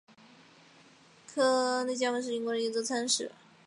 [1.31, 3.31] 克雷加文是英国的一座城市。